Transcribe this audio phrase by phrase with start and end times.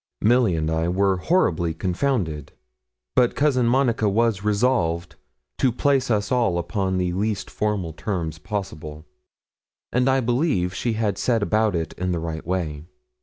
[0.21, 2.53] "'Milly and I were horribly confounded,
[3.15, 5.15] but Cousin Monica was resolved
[5.59, 9.05] to place us all upon the least formal terms possible,
[9.91, 12.85] and I believe she had set about it in the right way.